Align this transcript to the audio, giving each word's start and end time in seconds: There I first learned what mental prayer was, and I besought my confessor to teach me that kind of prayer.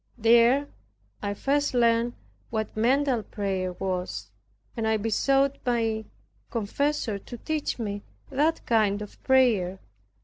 There 0.17 0.67
I 1.21 1.35
first 1.35 1.75
learned 1.75 2.13
what 2.49 2.75
mental 2.75 3.21
prayer 3.21 3.73
was, 3.73 4.31
and 4.75 4.87
I 4.87 4.97
besought 4.97 5.59
my 5.63 6.05
confessor 6.49 7.19
to 7.19 7.37
teach 7.37 7.77
me 7.77 8.01
that 8.31 8.65
kind 8.65 9.03
of 9.03 9.21
prayer. 9.21 9.77